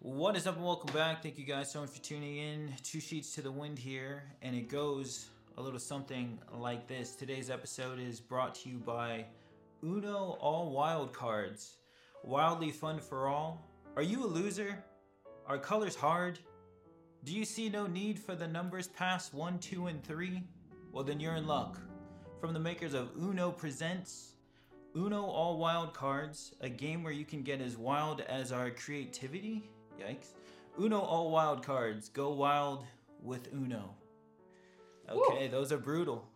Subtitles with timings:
[0.00, 1.24] What is up and welcome back.
[1.24, 2.72] Thank you guys so much for tuning in.
[2.84, 5.26] Two sheets to the wind here, and it goes
[5.56, 7.16] a little something like this.
[7.16, 9.24] Today's episode is brought to you by
[9.82, 11.78] Uno All Wild Cards.
[12.22, 13.68] Wildly fun for all.
[13.96, 14.84] Are you a loser?
[15.48, 16.38] Are colors hard?
[17.24, 20.44] Do you see no need for the numbers past 1, 2, and 3?
[20.92, 21.80] Well, then you're in luck.
[22.40, 24.34] From the makers of Uno Presents
[24.96, 29.68] Uno All Wild Cards, a game where you can get as wild as our creativity.
[30.00, 30.28] Yikes.
[30.80, 32.08] Uno All Wild Cards.
[32.08, 32.84] Go wild
[33.22, 33.94] with Uno.
[35.08, 36.28] Okay, those are brutal.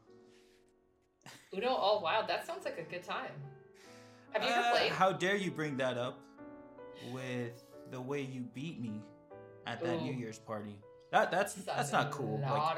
[1.55, 2.27] Uno All Wild.
[2.29, 3.31] That sounds like a good time.
[4.33, 4.93] Have you Uh, ever played?
[4.93, 6.19] How dare you bring that up
[7.13, 9.03] with the way you beat me
[9.67, 10.79] at that New Year's party?
[11.11, 12.41] That that's that's not cool.
[12.41, 12.77] Like,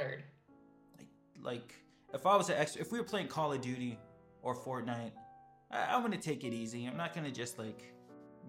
[0.99, 1.07] like
[1.43, 1.75] like
[2.13, 3.99] if I was an ex, if we were playing Call of Duty
[4.43, 5.13] or Fortnite,
[5.71, 6.87] I, I'm gonna take it easy.
[6.87, 7.95] I'm not gonna just like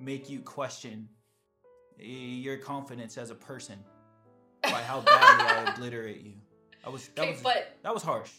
[0.01, 1.07] make you question
[1.99, 3.79] your confidence as a person
[4.63, 6.33] by how badly I obliterate you.
[6.85, 8.31] I was that Okay, was but that was harsh.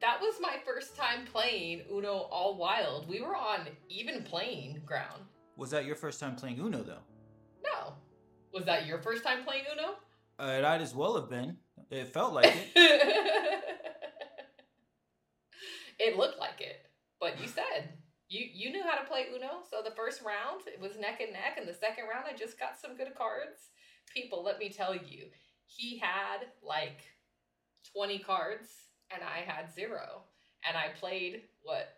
[0.00, 3.08] that was my first time playing Uno All Wild.
[3.08, 5.22] We were on even playing ground.
[5.56, 7.02] Was that your first time playing Uno though?
[7.62, 7.94] No.
[8.52, 9.94] Was that your first time playing Uno?
[10.38, 11.56] Uh, it might as well have been.
[11.90, 12.68] It felt like it.
[15.98, 16.86] it looked like it,
[17.20, 17.90] but you said
[18.30, 19.60] you you knew how to play Uno.
[19.68, 22.58] So the first round it was neck and neck, and the second round I just
[22.58, 23.70] got some good cards.
[24.14, 25.26] People, let me tell you,
[25.66, 27.00] he had like
[27.94, 28.68] twenty cards,
[29.12, 30.22] and I had zero,
[30.66, 31.88] and I played what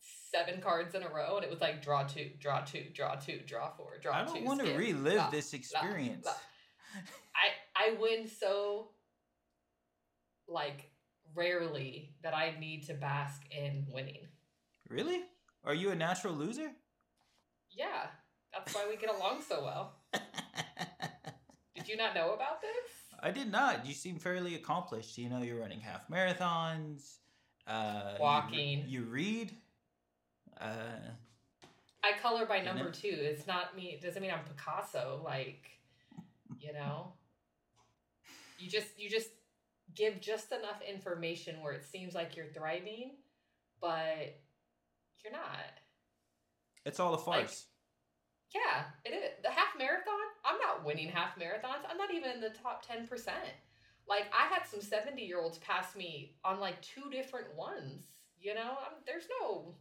[0.00, 3.40] seven cards in a row, and it was like draw two, draw two, draw two,
[3.46, 4.34] draw four, draw I two.
[4.34, 6.22] don't want to relive blah, this experience.
[6.22, 6.32] blah.
[7.36, 8.88] I I win so
[10.48, 10.90] like
[11.34, 14.26] rarely that I need to bask in winning.
[14.88, 15.22] Really?
[15.64, 16.70] Are you a natural loser?
[17.70, 18.06] Yeah,
[18.52, 19.94] that's why we get along so well.
[21.74, 22.70] Did you not know about this?
[23.22, 23.86] I did not.
[23.86, 25.16] You seem fairly accomplished.
[25.16, 27.18] You know, you're running half marathons.
[27.66, 28.84] Uh, Walking.
[28.88, 29.52] You, read.
[30.60, 30.98] Uh,
[32.02, 32.90] I color by number know?
[32.90, 33.08] two.
[33.12, 33.92] It's not me.
[33.92, 35.20] It doesn't mean I'm Picasso.
[35.24, 35.70] Like,
[36.58, 37.12] you know,
[38.58, 39.28] you just you just
[39.94, 43.12] give just enough information where it seems like you're thriving,
[43.80, 44.40] but
[45.24, 45.72] you're not.
[46.84, 47.66] it's all a farce.
[48.54, 49.30] Yeah, it is.
[49.42, 50.12] The half marathon,
[50.44, 51.88] I'm not winning half marathons.
[51.88, 53.08] I'm not even in the top 10%.
[54.08, 58.04] Like, I had some 70 year olds pass me on like two different ones.
[58.38, 59.74] You know, i there's no.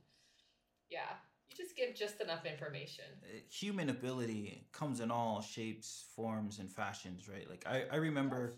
[0.90, 1.09] Yeah,
[1.50, 3.06] you just give just enough information.
[3.24, 7.50] Uh, Human ability comes in all shapes, forms, and fashions, right?
[7.50, 8.56] Like, I, I remember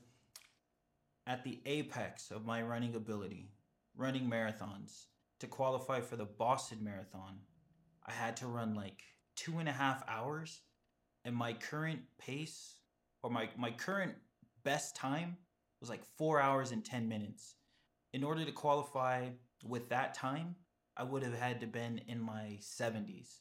[1.25, 3.49] at the apex of my running ability,
[3.95, 5.05] running marathons,
[5.43, 7.37] to qualify for the Boston Marathon,
[8.05, 9.03] I had to run like
[9.35, 10.61] two and a half hours.
[11.25, 12.79] And my current pace,
[13.21, 14.13] or my, my current
[14.63, 15.37] best time,
[15.79, 17.55] was like four hours and 10 minutes.
[18.13, 19.29] In order to qualify
[19.65, 20.55] with that time,
[20.95, 23.39] I would have had to been in my 70s,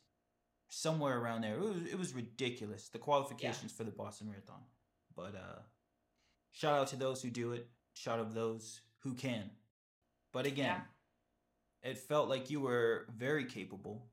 [0.68, 1.54] somewhere around there.
[1.54, 4.62] It was, it was ridiculous, the qualifications for the Boston Marathon.
[5.14, 5.60] But uh,
[6.50, 9.50] shout out to those who do it, shout out to those who can.
[10.32, 10.80] But again,
[11.82, 14.06] it felt like you were very capable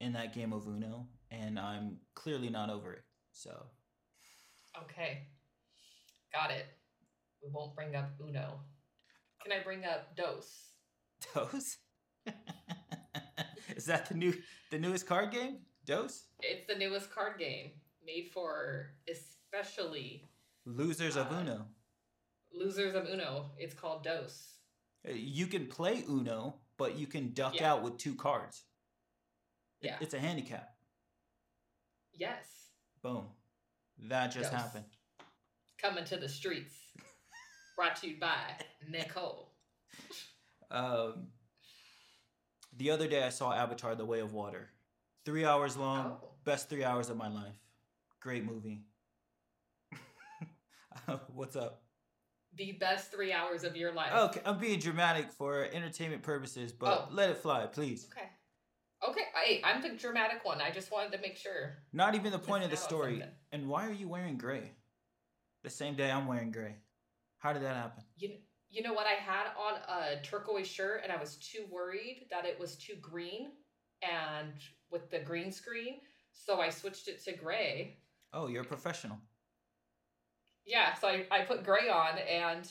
[0.00, 3.02] in that game of Uno, and I'm clearly not over it.
[3.32, 3.66] So,
[4.82, 5.26] Okay,
[6.32, 6.66] got it.
[7.42, 8.60] We won't bring up Uno.
[9.42, 10.72] Can I bring up Dos?
[11.34, 11.78] Dose?
[13.76, 14.34] Is that the new
[14.70, 15.58] the newest card game?
[15.84, 16.24] Dose?
[16.40, 17.70] It's the newest card game
[18.04, 20.28] made for especially
[20.64, 21.66] Losers of Uh, Uno.
[22.52, 23.52] losers of Uno.
[23.58, 24.54] It's called Dos.
[25.08, 27.72] Uh, You can play Uno, but you can duck Yeah.
[27.72, 28.64] out with two cards.
[29.80, 29.96] Yeah.
[30.00, 30.74] It's a handicap.
[32.12, 32.70] Yes.
[33.02, 33.26] Boom.
[33.98, 34.60] That just Dose.
[34.60, 34.84] happened.
[35.78, 36.74] Coming to the streets.
[37.76, 38.36] Brought to you by
[38.88, 39.52] Nicole.
[40.70, 41.28] Um,
[42.76, 44.70] the other day I saw Avatar: The Way of Water.
[45.24, 46.18] Three hours long.
[46.22, 46.30] Oh.
[46.44, 47.58] Best three hours of my life.
[48.20, 48.82] Great movie.
[51.34, 51.82] What's up?
[52.56, 54.12] The best three hours of your life.
[54.12, 57.08] Okay, I'm being dramatic for entertainment purposes, but Oh.
[57.12, 58.08] let it fly, please.
[58.10, 58.28] Okay.
[59.06, 59.24] Okay.
[59.34, 60.60] Hey, I'm the dramatic one.
[60.62, 61.76] I just wanted to make sure.
[61.92, 63.18] Not even the point of the Missing out on story.
[63.20, 63.36] something.
[63.52, 64.72] And why are you wearing gray?
[65.62, 66.76] The same day I'm wearing gray.
[67.38, 68.04] How did that happen?
[68.16, 68.38] You
[68.68, 69.06] you know what?
[69.06, 72.96] I had on a turquoise shirt, and I was too worried that it was too
[72.96, 73.52] green,
[74.02, 74.52] and
[74.90, 76.00] with the green screen,
[76.32, 77.98] so I switched it to gray.
[78.32, 79.18] Oh, you're a professional.
[80.66, 82.68] Yeah, so I, I put gray on, and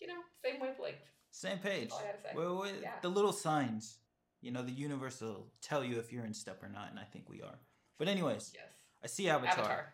[0.00, 0.96] you know, same wavelength.
[1.30, 1.90] Same page.
[1.90, 2.28] That's all I to say.
[2.34, 2.90] Well, well, Yeah.
[3.00, 3.98] The little signs.
[4.40, 7.04] You know, the universe will tell you if you're in step or not, and I
[7.04, 7.58] think we are.
[7.96, 8.64] But anyways, Yes.
[9.02, 9.52] I see Avatar.
[9.58, 9.92] Avatar.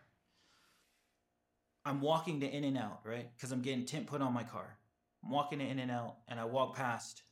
[1.85, 3.31] I'm walking to In-N-Out, right?
[3.37, 4.79] Because I'm getting tint put on my car.
[5.23, 7.23] I'm walking to In-N-Out, and I walk past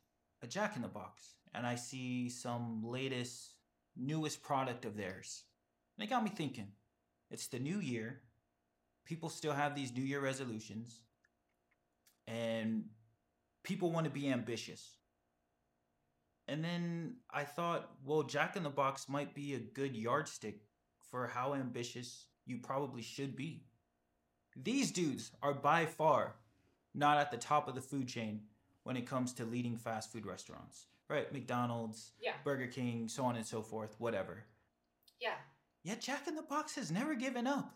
[0.43, 3.55] a Jack in the Box, and I see some latest,
[3.97, 5.45] newest product of theirs.
[5.97, 6.69] And it got me thinking.
[7.31, 8.21] It's the new year.
[9.07, 11.01] People still have these New Year resolutions,
[12.27, 12.85] and
[13.63, 14.97] people want to be ambitious.
[16.49, 20.61] And then I thought, well, Jack in the Box might be a good yardstick
[21.11, 23.65] for how ambitious you probably should be.
[24.57, 26.37] These dudes are by far
[26.95, 28.43] not at the top of the food chain
[28.85, 31.33] when it comes to leading fast food restaurants, right?
[31.33, 32.35] McDonald's, Yeah.
[32.45, 34.45] Burger King, so on and so forth, whatever.
[35.21, 35.35] Yeah.
[35.83, 37.75] Yet Jack in the Box has never given up.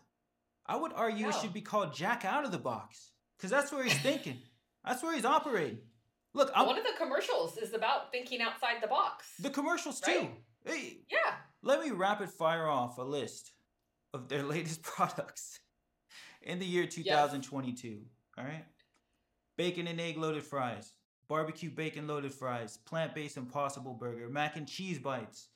[0.71, 3.83] I would argue it should be called Jack out of the box because that's where
[3.83, 4.37] he's thinking.
[4.85, 5.79] that's where he's operating.
[6.33, 9.25] Look, I'm, One of the commercials is about thinking outside the box.
[9.37, 10.29] the commercials too.
[10.63, 11.33] Hey, yeah.
[11.61, 13.51] let me rapid fire off a list
[14.13, 15.59] of their latest products
[16.41, 17.99] in the year 2022.
[18.37, 18.63] All right.
[19.57, 20.93] Bacon and egg loaded fries,
[21.27, 25.49] barbecue bacon loaded fries, plant based impossible burger, mac and cheese bites,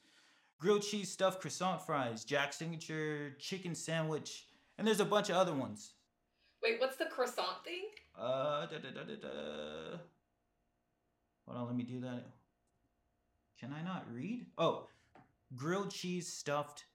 [0.60, 5.54] grilled cheese stuffed croissant fries, Jack signature chicken sandwich, and there's a bunch of other
[5.54, 5.94] ones.
[6.64, 7.84] Wait, what's the croissant thing?
[8.18, 9.98] Uh, da, da, da, da, da.
[11.46, 12.26] Hold on, let me do that.
[13.60, 14.48] Can I not read?
[14.58, 14.88] Oh,
[15.56, 16.86] grilled cheese stuffed.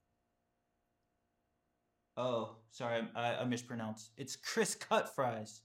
[2.16, 4.10] Oh, sorry, I, I mispronounced.
[4.16, 5.62] It's Chris cut fries.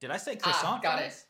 [0.00, 1.26] Did I say croissant ah, got fries?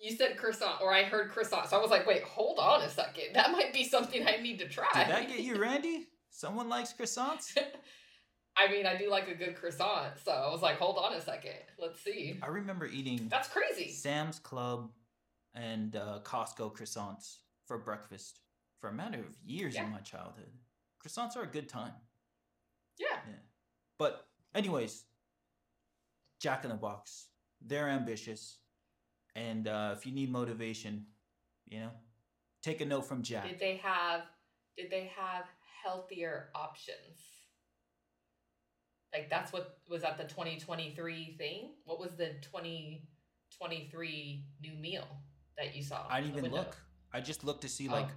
[0.00, 0.06] it.
[0.06, 2.88] You said croissant, or I heard croissant, so I was like, wait, hold on a
[2.88, 3.34] second.
[3.34, 4.88] That might be something I need to try.
[4.94, 6.08] Did that get you, Randy?
[6.30, 7.56] Someone likes croissants?
[8.60, 11.20] I mean, I do like a good croissant, so I was like, hold on a
[11.20, 11.54] second.
[11.78, 12.38] Let's see.
[12.42, 13.90] I remember eating That's crazy.
[13.90, 14.90] Sam's Club
[15.54, 17.36] and uh, Costco croissants
[17.66, 18.40] for breakfast
[18.80, 19.84] for a matter of years Yeah.
[19.84, 20.50] in my childhood.
[21.04, 21.92] Croissants are a good time.
[22.98, 23.06] Yeah.
[23.26, 23.34] Yeah.
[23.98, 25.04] But anyways,
[26.38, 27.26] Jack in the Box.
[27.62, 28.56] They're ambitious,
[29.36, 31.04] and uh, if you need motivation,
[31.68, 31.90] you know,
[32.62, 33.46] take a note from Jack.
[33.48, 34.22] Did they have
[34.78, 35.44] did they have
[35.84, 37.20] healthier options?
[39.12, 41.70] Like that's what was that the 2023 thing?
[41.84, 45.06] What was the 2023 new meal
[45.58, 46.06] that you saw?
[46.08, 46.58] I didn't even window?
[46.58, 46.76] look.
[47.12, 47.92] I just looked to see Oh.
[47.92, 48.08] like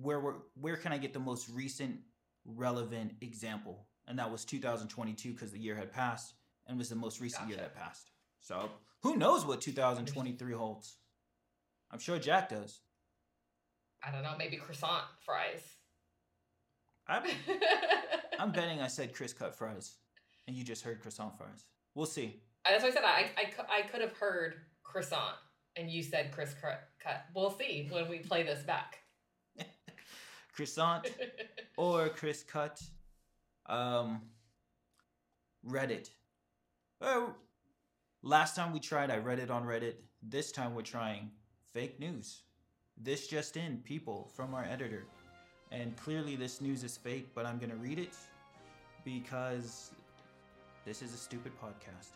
[0.00, 1.98] where were where can I get the most recent
[2.44, 6.34] relevant example, and that was 2022 because the year had passed
[6.66, 8.10] and was the most recent year that passed.
[8.40, 8.70] So
[9.02, 10.98] who knows what 2023 holds?
[11.90, 12.80] I'm sure Jack does.
[14.02, 15.62] I don't know, maybe croissant fries.
[17.08, 17.24] I'm,
[18.38, 19.96] I'm betting I said Chris cut fries,
[20.46, 21.64] and you just heard croissant fries.
[21.94, 22.40] We'll see.
[22.64, 23.04] That's what I said.
[23.04, 25.36] I, I, I could have heard croissant
[25.78, 26.88] and you said Chris cut.
[27.02, 27.24] cut.
[27.34, 28.98] We'll see when we play this back.
[30.52, 31.06] Croissant
[31.76, 32.82] or Chris cut.
[33.66, 34.22] Um,
[35.66, 36.10] Reddit.
[37.00, 37.34] Oh,
[38.22, 39.94] last time we tried, I read it on Reddit.
[40.22, 41.30] This time we're trying
[41.72, 42.42] fake news.
[42.96, 45.04] This just in, people from our editor.
[45.70, 48.14] And clearly this news is fake, but I'm going to read it
[49.14, 49.90] because
[50.84, 52.10] this is a stupid podcast.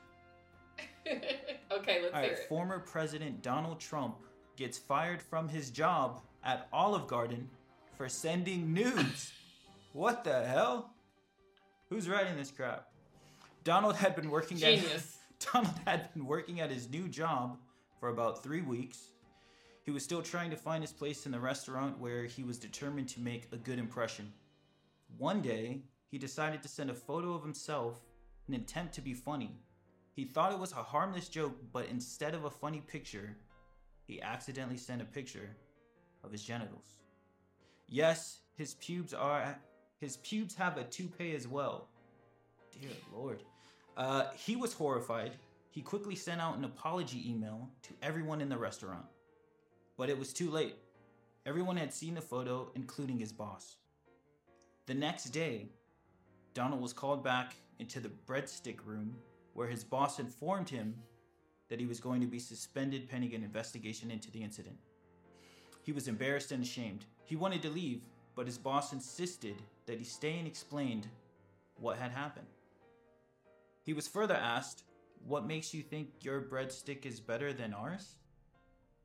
[1.06, 2.48] okay, let's All hear right, it.
[2.48, 4.16] former President Donald Trump
[4.56, 7.48] gets fired from his job at Olive Garden
[7.96, 9.32] for sending nudes.
[9.94, 10.90] what the hell?
[11.88, 12.88] Who's writing this crap?
[13.64, 15.18] Donald had been working at Genius.
[15.52, 17.56] Donald had been working at his new job
[18.00, 18.98] for about three weeks.
[19.84, 23.08] He was still trying to find his place in the restaurant where he was determined
[23.10, 24.32] to make a good impression.
[25.18, 25.82] One day,
[26.12, 28.02] he decided to send a photo of himself
[28.46, 29.56] in an attempt to be funny.
[30.12, 33.34] He thought it was a harmless joke, but instead of a funny picture,
[34.06, 35.56] he accidentally sent a picture
[36.22, 36.98] of his genitals.
[37.88, 39.58] Yes, his pubes are
[40.00, 41.88] his pubes have a toupee as well.
[42.78, 43.42] Dear lord.
[43.96, 45.32] Uh, he was horrified.
[45.70, 49.06] He quickly sent out an apology email to everyone in the restaurant.
[49.96, 50.76] But it was too late.
[51.46, 53.76] Everyone had seen the photo, including his boss.
[54.86, 55.70] The next day,
[56.54, 59.16] Donald was called back into the breadstick room
[59.54, 60.94] where his boss informed him
[61.68, 64.76] that he was going to be suspended pending an investigation into the incident.
[65.82, 67.06] He was embarrassed and ashamed.
[67.24, 68.02] He wanted to leave,
[68.34, 69.56] but his boss insisted
[69.86, 71.06] that he stay and explained
[71.76, 72.46] what had happened.
[73.82, 74.84] He was further asked,
[75.26, 78.16] What makes you think your breadstick is better than ours?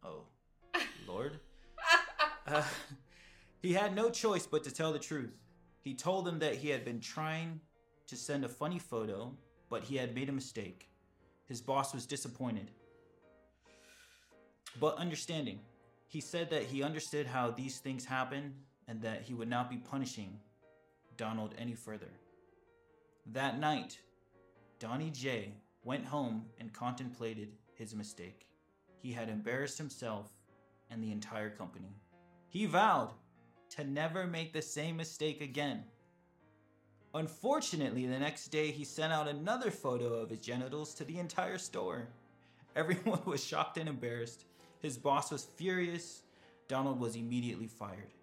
[0.04, 0.24] Oh,
[1.08, 1.40] Lord.
[2.46, 2.64] Uh,
[3.62, 5.34] he had no choice but to tell the truth.
[5.88, 7.62] He told them that he had been trying
[8.08, 9.34] to send a funny photo,
[9.70, 10.90] but he had made a mistake.
[11.46, 12.72] His boss was disappointed,
[14.82, 15.62] but understanding.
[16.10, 18.54] He said that he understood how these things happen
[18.90, 20.38] and that he would not be punishing
[21.16, 22.12] Donald any further.
[23.28, 23.98] That night,
[24.80, 25.54] Donnie J
[25.86, 28.46] went home and contemplated his mistake.
[29.02, 30.34] He had embarrassed himself
[30.92, 31.96] and the entire company.
[32.50, 33.14] He vowed
[33.72, 35.84] to never make the same mistake again.
[37.14, 41.58] Unfortunately, the next day he sent out another photo of his genitals to the entire
[41.58, 42.08] store.
[42.76, 44.46] Everyone was shocked and embarrassed.
[44.82, 46.22] His boss was furious.
[46.68, 48.14] Donald was immediately fired.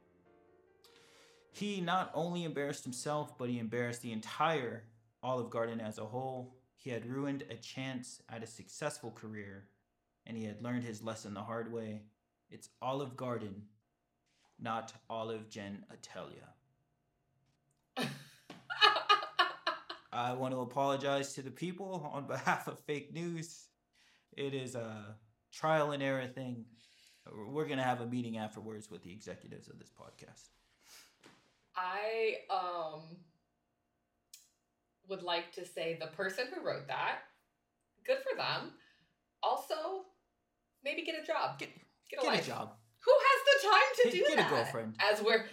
[1.51, 4.85] He not only embarrassed himself, but he embarrassed the entire
[5.23, 6.55] Olive Garden as a whole.
[6.77, 9.65] He had ruined a chance at a successful career,
[10.27, 12.03] and he had learned his lesson the hard way.
[12.51, 13.63] It's Olive Garden,
[14.65, 16.49] not Olive Jen Atelia.
[20.13, 23.67] I want to apologize to the people on behalf of fake news.
[24.37, 25.17] It is a
[25.53, 26.65] trial and error thing.
[27.31, 30.49] We're going to have a meeting afterwards with the executives of this podcast.
[31.77, 33.03] I um
[35.09, 37.19] would like to say the person who wrote that,
[38.07, 38.73] good for them.
[39.43, 40.07] Also,
[40.83, 41.59] maybe get a job.
[41.59, 41.69] Get,
[42.11, 42.75] Get a get a job.
[43.65, 44.51] Who has the time to do Get- do get a that?
[44.51, 44.97] girlfriend.
[45.01, 45.47] As we're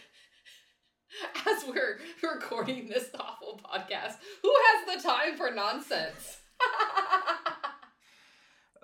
[1.47, 1.99] as we're
[2.33, 6.37] recording this awful podcast, who has the time for nonsense?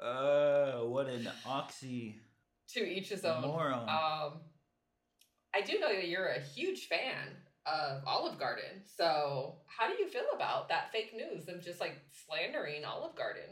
[0.02, 2.18] Uh, what an oxy
[2.70, 3.42] to each his own.
[3.42, 3.90] moron.
[3.90, 4.42] Um,
[5.56, 7.30] I do know that you're a huge fan
[7.66, 8.84] of Olive Garden.
[8.96, 11.48] So, how do you feel about that fake news?
[11.48, 11.96] of just like
[12.28, 13.50] slandering Olive Garden.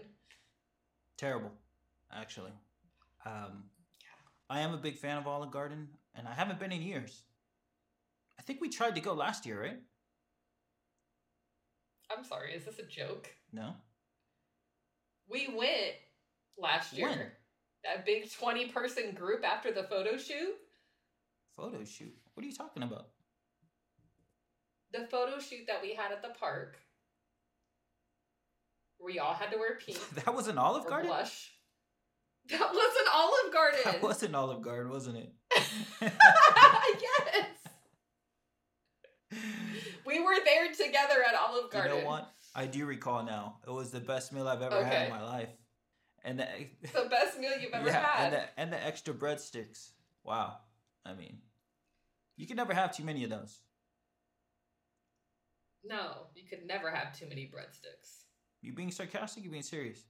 [1.17, 1.51] Terrible,
[2.13, 2.51] actually.
[3.25, 3.63] Um,
[4.49, 7.23] I am a big fan of Olive Garden, and I haven't been in years.
[8.37, 9.79] I think we tried to go last year, right?
[12.15, 13.27] I'm sorry, is this a joke?
[13.51, 13.73] No.
[15.27, 15.95] We went
[16.57, 17.09] last year.
[17.09, 17.19] When?
[17.83, 20.55] That big 20 person group after the photo shoot.
[21.55, 22.13] Photo shoot.
[22.33, 23.07] What are you talking about?
[24.91, 26.77] The photo shoot that we had at the park.
[29.03, 31.09] We all had to wear pink that was an Olive Garden.
[31.09, 31.51] blush.
[32.51, 33.79] That was an Olive Garden.
[33.85, 35.33] That was an Olive Garden, wasn't it?
[36.01, 37.47] yes.
[40.05, 41.97] We were there together at Olive Garden.
[41.97, 42.31] you know what?
[42.53, 43.57] I do recall now.
[43.67, 45.49] It was the best meal I've ever had in my life,
[46.23, 46.45] and the,
[46.93, 48.23] The best meal you've ever yeah, had.
[48.25, 49.89] and the and the extra breadsticks.
[50.23, 50.57] Wow.
[51.05, 51.39] I mean,
[52.37, 53.59] you can never have too many of those.
[55.83, 58.23] no, you could never have too many breadsticks.
[58.61, 59.43] You being sarcastic?
[59.43, 60.03] You being serious?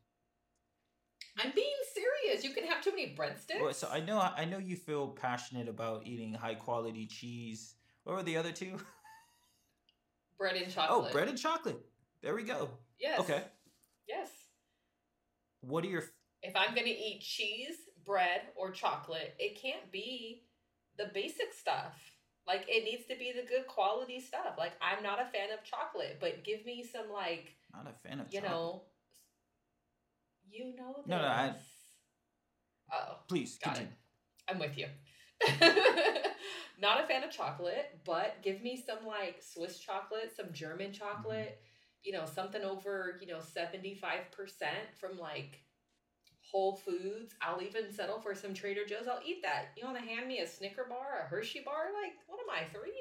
[1.37, 2.43] I'm being serious.
[2.43, 3.61] You can have too many breadsticks.
[3.61, 7.75] Well, so I know I know you feel passionate about eating high quality cheese.
[8.03, 8.77] What were the other two?
[10.37, 11.09] bread and oh, chocolate.
[11.09, 11.85] Oh, bread and chocolate.
[12.21, 12.69] There we go.
[12.99, 13.19] Yes.
[13.19, 13.43] Okay.
[14.07, 14.29] Yes.
[15.61, 16.03] What are your
[16.41, 17.75] If I'm gonna eat cheese,
[18.05, 20.43] bread, or chocolate, it can't be
[20.97, 21.93] the basic stuff.
[22.47, 24.55] Like it needs to be the good quality stuff.
[24.57, 28.19] Like I'm not a fan of chocolate, but give me some like not a fan
[28.19, 28.51] of you chocolate.
[28.51, 28.83] know.
[30.55, 31.07] You know this.
[31.07, 31.55] No, no, I-
[32.93, 33.91] Oh, Please got continue.
[33.91, 34.51] it.
[34.53, 34.87] I'm with you.
[36.79, 41.59] Not a fan of chocolate, but give me some like Swiss chocolate, some German chocolate,
[42.03, 44.19] you know, something over, you know, 75%
[44.99, 45.59] from like
[46.51, 47.33] Whole Foods.
[47.41, 49.07] I'll even settle for some Trader Joe's.
[49.07, 49.69] I'll eat that.
[49.77, 51.85] You want to hand me a Snicker bar, a Hershey bar?
[52.03, 52.93] Like, what am I, three?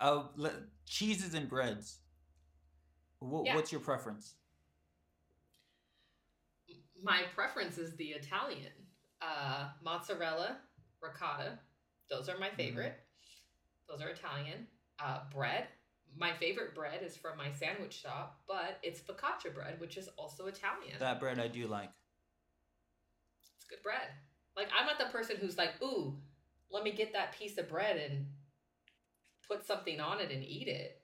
[0.00, 2.00] Uh, le- cheeses and breads.
[3.20, 3.54] Wh- Yeah.
[3.54, 4.34] What's your preference?
[7.04, 8.72] My preference is the Italian.
[9.20, 10.56] Uh, mozzarella,
[11.02, 11.58] ricotta.
[12.08, 12.94] Those are my favorite.
[13.88, 14.66] Those are Italian.
[14.98, 15.66] Uh, bread.
[16.16, 20.46] My favorite bread is from my sandwich shop, but it's focaccia bread, which is also
[20.46, 20.98] Italian.
[20.98, 21.90] That bread I do like.
[23.56, 24.08] it's good bread.
[24.56, 26.16] Like I'm not the person who's like, ooh,
[26.70, 28.26] let me get that piece of bread and
[29.46, 31.02] put something on it and eat it.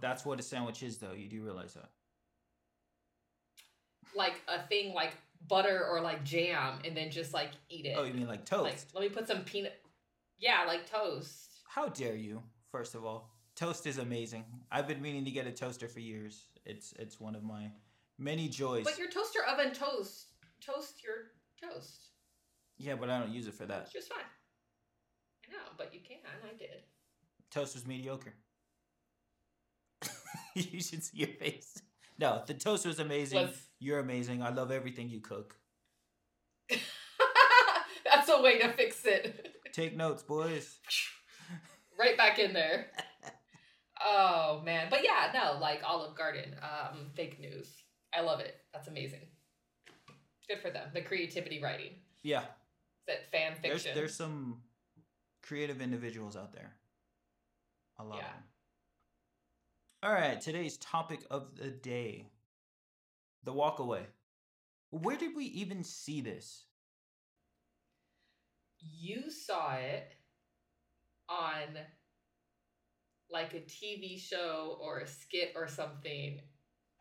[0.00, 1.12] That's what a sandwich is, though.
[1.12, 1.90] You do realize that.
[4.14, 7.94] Like a thing like butter or like jam, and then just like eat it.
[7.96, 8.62] Oh, you mean like toast?
[8.64, 9.80] Like let me put some peanut.
[10.38, 11.50] Yeah, like toast.
[11.68, 12.42] How dare you?
[12.70, 14.44] First of all, toast is amazing.
[14.70, 16.46] I've been meaning to get a toaster for years.
[16.64, 17.70] It's it's one of my
[18.18, 18.84] many joys.
[18.84, 20.28] But your toaster oven toast
[20.60, 22.10] toast your toast.
[22.76, 23.82] yeah, but I don't use it for that.
[23.82, 24.24] It's just fine.
[25.48, 26.18] I know, but you can.
[26.26, 26.82] I did.
[27.50, 28.34] Toast was mediocre.
[30.54, 31.82] you should see your face.
[32.18, 33.42] No, the toast was amazing.
[33.46, 34.42] Was- You're amazing.
[34.42, 35.56] I love everything you cook.
[38.04, 39.54] That's a way to fix it.
[39.72, 40.78] Take notes, boys.
[41.98, 42.86] right back in there.
[44.04, 47.68] Oh man, but yeah, no, like Olive Garden, um, fake news.
[48.16, 48.54] I love it.
[48.72, 49.26] That's amazing.
[50.48, 50.88] Good for them.
[50.94, 51.92] The creativity writing.
[52.22, 52.44] Yeah,
[53.06, 53.92] That fan there's fiction.
[53.98, 54.62] there's some
[55.42, 56.72] creative individuals out there.
[57.98, 58.24] A lot Yeah.
[58.26, 58.42] of them.
[60.08, 62.28] All right, today's topic of the day
[63.44, 64.06] the walk away.
[64.88, 66.64] Where did we even see this?
[68.80, 70.10] You saw it
[71.28, 71.76] on
[73.30, 76.40] like a TV show or a skit or something,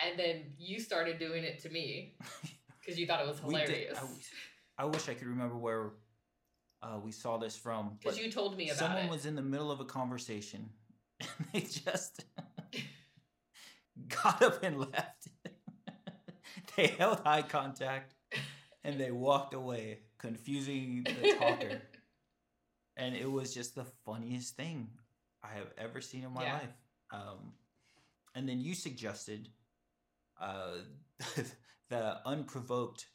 [0.05, 2.17] and then you started doing it to me
[2.81, 3.97] because you thought it was hilarious.
[4.77, 5.91] I, I wish I could remember where
[6.83, 7.99] uh, we saw this from.
[8.01, 8.79] Because you told me about it.
[8.79, 9.09] someone it.
[9.09, 10.71] was in the middle of a conversation
[11.21, 12.25] and they just
[14.23, 15.27] got up and left.
[16.75, 18.13] they held eye contact
[18.83, 21.81] and they walked away, confusing the talker.
[22.97, 24.89] and it was just the funniest thing
[25.43, 26.53] I have ever seen in my Yeah.
[26.53, 26.73] life.
[27.11, 27.53] Um,
[28.35, 29.49] and then you suggested
[30.39, 30.77] uh,
[31.89, 33.05] the unprovoked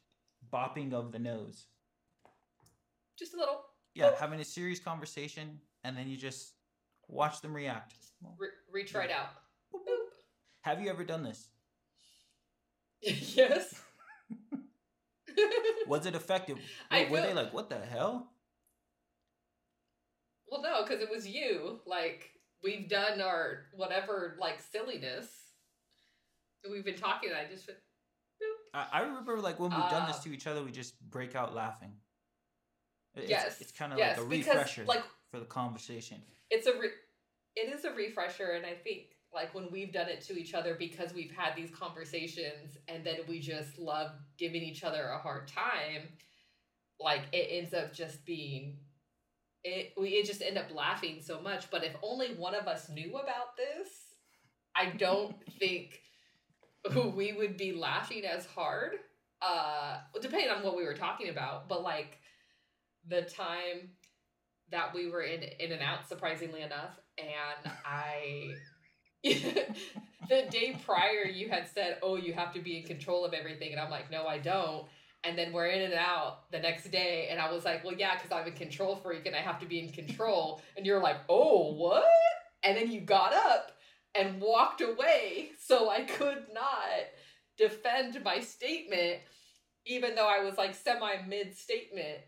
[0.53, 1.67] bopping of the nose.
[3.19, 3.61] Just a little
[3.95, 6.55] Yeah, having a serious conversation, and then you just
[7.09, 7.95] watch them react.
[8.39, 9.29] re- reach right out.
[9.73, 10.02] Boop, boop.
[10.63, 11.49] Have you ever done this?
[13.03, 13.75] yes.
[15.89, 16.59] Was it effective?
[17.11, 18.29] Were they like, what the hell?
[20.49, 21.81] well, no, because it was you.
[21.87, 22.31] Like
[22.63, 25.27] we've done our whatever like silliness.
[26.71, 27.31] We've been talking.
[27.31, 27.79] And I just went,
[28.75, 31.35] I, I remember like when we've done this Uh, to each other, we just break
[31.35, 31.93] out laughing.
[33.15, 33.61] It's, yes.
[33.61, 36.23] it's kind of yes, like a because, refresher Like for the conversation.
[36.51, 36.89] it's a re-
[37.57, 39.03] it is a refresher and i think
[39.35, 43.17] like when we've done it to each other because we've had these conversations and then
[43.29, 46.09] we just love giving each other a hard time
[47.01, 48.77] like it ends up just being
[49.65, 51.71] it we it just end up laughing so much.
[51.71, 53.89] But if only one of us knew about this
[54.75, 56.01] i don't think
[57.15, 58.95] we would be laughing as hard
[59.41, 61.69] uh depending on what we were talking about.
[61.69, 62.19] But like
[63.09, 63.91] the time
[64.71, 68.55] that we were in In-N-Out surprisingly enough and i
[69.23, 73.73] the day prior you had said oh you have to be in control of everything
[73.73, 74.87] and i'm like no i don't
[75.25, 78.47] and then we're In-N-Out the next day and i was like well yeah because i'm
[78.47, 82.05] a control freak and i have to be in control and you're like oh what
[82.63, 83.73] and then you got up
[84.15, 87.07] and walked away so i could not
[87.57, 89.21] defend my statement
[89.87, 92.19] even though i was like semi mid statement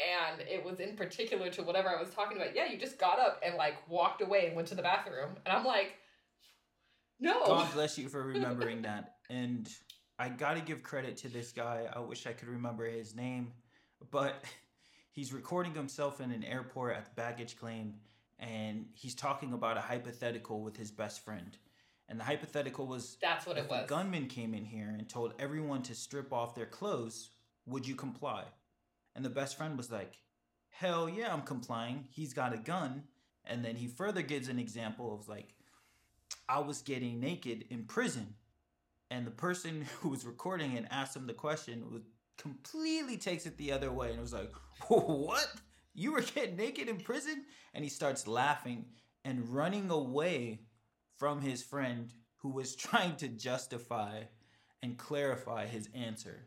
[0.00, 2.54] and it was in particular to whatever I was talking about.
[2.56, 5.36] Yeah, you just got up and like walked away and went to the bathroom.
[5.44, 5.94] And I'm like,
[7.22, 7.46] no.
[7.46, 9.14] God bless you for remembering that.
[9.30, 9.68] And
[10.18, 11.86] I got to give credit to this guy.
[11.92, 13.52] I wish I could remember his name,
[14.10, 14.44] but
[15.12, 17.94] he's recording himself in an airport at the baggage claim
[18.38, 21.56] and he's talking about a hypothetical with his best friend.
[22.08, 23.84] And the hypothetical was That's what if it was.
[23.84, 27.30] a gunman came in here and told everyone to strip off their clothes,
[27.66, 28.44] would you comply?
[29.14, 30.18] And the best friend was like,
[30.70, 32.06] Hell yeah, I'm complying.
[32.10, 33.04] He's got a gun.
[33.44, 35.54] And then he further gives an example of like,
[36.48, 38.34] I was getting naked in prison.
[39.10, 42.02] And the person who was recording and asked him the question was
[42.38, 44.52] completely takes it the other way and was like,
[44.88, 45.46] What?
[45.94, 47.44] You were getting naked in prison?
[47.74, 48.86] And he starts laughing
[49.24, 50.60] and running away
[51.18, 54.22] from his friend who was trying to justify
[54.82, 56.46] and clarify his answer.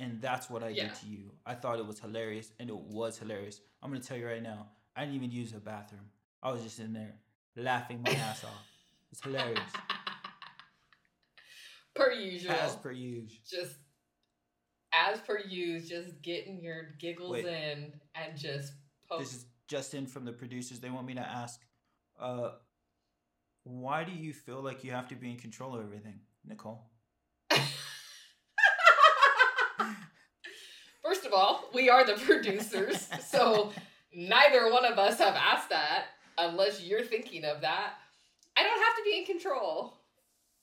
[0.00, 0.84] And that's what I Yeah.
[0.84, 1.32] did to you.
[1.44, 3.60] I thought it was hilarious, and it was hilarious.
[3.82, 6.10] I'm gonna tell you right now, I didn't even use a bathroom.
[6.42, 7.14] I was just in there
[7.56, 8.64] laughing my ass off.
[9.12, 9.58] It's hilarious.
[11.94, 12.52] per usual.
[12.52, 13.38] As per usual.
[13.48, 13.76] just
[14.92, 17.46] as per usual, just getting your giggles Wait.
[17.46, 18.72] in and just.
[19.18, 20.80] This is just in from the producers.
[20.80, 21.60] They want me to ask,
[22.18, 22.50] uh,
[23.64, 26.90] why do you feel like you have to be in control of everything, Nicole?
[31.02, 33.72] First of all, we are the producers, so
[34.14, 37.94] neither one of us have asked that unless you're thinking of that.
[38.58, 39.94] I don't have to be in control.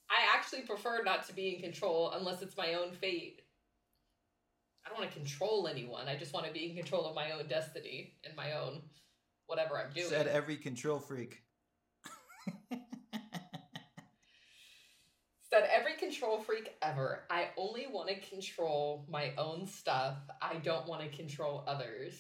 [0.09, 3.41] I actually prefer not to be in control unless it's my own fate.
[4.85, 6.09] I don't want to control anyone.
[6.09, 8.81] I just want to be in control of my own destiny and my own
[9.47, 10.09] whatever I'm doing.
[10.09, 11.41] Said every control freak.
[15.49, 17.21] Said every control freak ever.
[17.29, 20.17] I only want to control my own stuff.
[20.41, 22.13] I don't want to control others.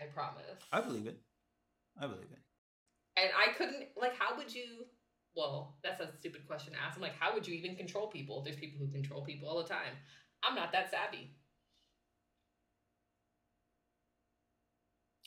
[0.00, 0.42] I promise.
[0.72, 1.20] I believe it.
[2.00, 2.45] I believe it.
[3.16, 4.86] And I couldn't like how would you
[5.36, 6.96] well, that's a stupid question to ask.
[6.96, 8.42] I'm like, how would you even control people?
[8.42, 9.92] There's people who control people all the time.
[10.42, 11.30] I'm not that savvy.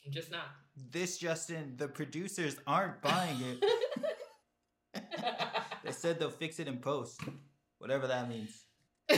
[0.04, 0.46] I'm just not.
[0.90, 3.64] This, Justin, the producers aren't buying it.
[5.84, 7.20] they said they'll fix it in post,
[7.78, 8.64] whatever that means.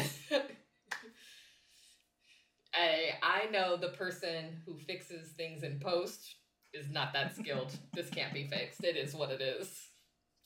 [2.74, 6.36] I I know the person who fixes things in post
[6.74, 7.76] is not that skilled.
[7.92, 8.84] this can't be fixed.
[8.84, 9.68] It is what it is.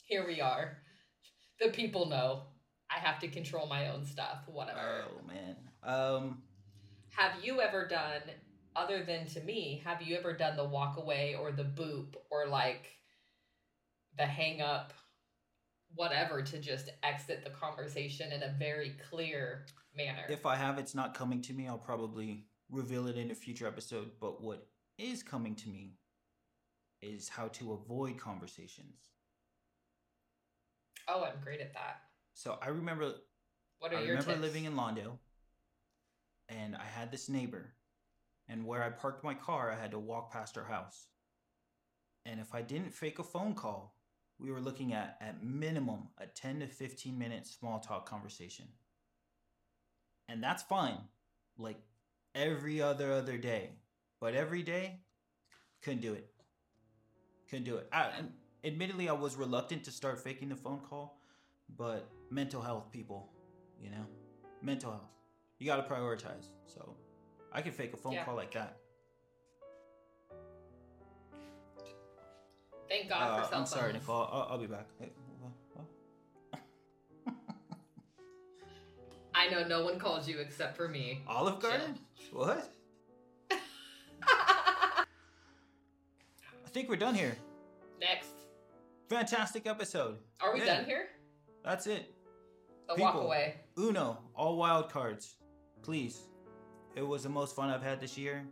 [0.04, 0.78] Here we are.
[1.60, 2.42] the people know.
[2.88, 4.44] I have to control my own stuff.
[4.46, 5.04] Whatever.
[5.08, 5.56] Oh man.
[5.82, 6.42] Um.
[7.10, 8.20] Have you ever done,
[8.76, 12.46] other than to me, have you ever done the walk away or the boop or
[12.46, 12.92] like
[14.18, 14.92] the hang up,
[15.94, 19.64] whatever, to just exit the conversation in a very clear
[19.96, 20.24] manner?
[20.28, 21.66] If I have, it's not coming to me.
[21.66, 24.10] I'll probably reveal it in a future episode.
[24.20, 24.66] But what
[24.98, 25.94] is coming to me
[27.06, 29.10] is how to avoid conversations.
[31.08, 32.00] oh, I'm great at that.
[32.34, 33.14] So I remember
[33.78, 34.42] What are I your remember tips?
[34.42, 35.18] living in Lawndale,
[36.48, 37.74] and I had this neighbor,
[38.48, 41.08] and where I parked my car, I had to walk past her house.
[42.24, 43.96] And if I didn't fake a phone call,
[44.38, 48.66] we were looking at at minimum a 10 to 15 minute small talk conversation.
[50.28, 50.98] And that's fine,
[51.58, 51.78] like
[52.34, 53.70] every other other day.
[54.20, 55.00] But every day,
[55.82, 56.28] couldn't do it.
[57.48, 57.88] Couldn't do it.
[57.92, 58.10] I,
[58.64, 61.20] admittedly, I was reluctant to start faking the phone call,
[61.76, 63.28] but mental health, people,
[63.80, 64.04] you know,
[64.62, 65.10] mental health.
[65.58, 66.46] You got to prioritize.
[66.66, 66.96] So
[67.52, 68.24] I can fake a phone Yeah.
[68.24, 68.76] call like that.
[72.88, 73.92] Thank God Uh, for cell I'm sorry.
[73.92, 74.28] Nicole.
[74.30, 74.86] I'll, I'll be back.
[75.00, 75.52] Hey, what?
[75.74, 76.62] What?
[79.34, 81.22] I know no one calls you except for me.
[81.26, 81.98] Olive Garden?
[82.32, 82.72] What?
[86.76, 87.34] Think we're done here.
[87.98, 88.28] Next.
[89.08, 90.18] Fantastic episode.
[90.42, 90.76] Are we Yeah.
[90.76, 91.08] done here?
[91.64, 92.14] That's it.
[92.86, 93.04] The People.
[93.14, 93.60] walk away.
[93.78, 95.36] Uno, all wild cards.
[95.80, 96.28] Please.
[96.94, 98.46] It was the most fun I've had this year,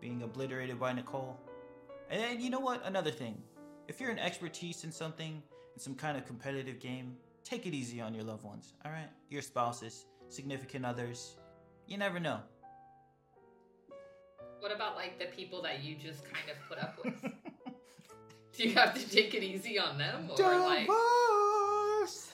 [0.00, 1.38] being obliterated by Nicole.
[2.10, 2.84] And you know what?
[2.84, 3.40] Another thing.
[3.86, 5.40] If you're an expertise in something,
[5.74, 9.10] in some kind of competitive game, take it easy on your loved ones, alright?
[9.28, 11.38] Your spouses, significant others.
[11.86, 12.40] You never know.
[14.58, 17.32] What about like the people that you just kind of put up with?
[18.56, 22.30] Do you have to take it easy on them or like Divorce!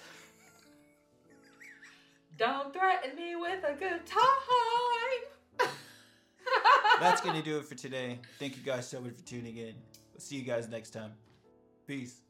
[2.37, 5.69] don't threaten me with a good time?
[7.01, 8.19] That's gonna do it for today.
[8.39, 9.75] Thank you guys so much for tuning in.
[10.13, 11.13] We'll see you guys next time.
[11.87, 12.21] Peace.